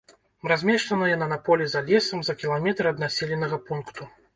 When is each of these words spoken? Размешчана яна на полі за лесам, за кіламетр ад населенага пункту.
Размешчана 0.51 1.11
яна 1.11 1.27
на 1.35 1.39
полі 1.49 1.69
за 1.75 1.85
лесам, 1.93 2.19
за 2.31 2.39
кіламетр 2.43 2.95
ад 2.97 3.07
населенага 3.09 3.67
пункту. 3.71 4.15